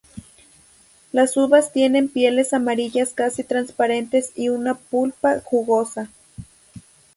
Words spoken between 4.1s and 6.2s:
y una pulpa jugosa.